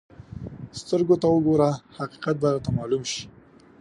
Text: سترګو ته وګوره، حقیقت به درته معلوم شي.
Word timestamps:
سترګو 0.81 1.15
ته 1.21 1.27
وګوره، 1.29 1.69
حقیقت 1.97 2.35
به 2.41 2.47
درته 2.53 2.69
معلوم 2.77 3.03
شي. 3.11 3.23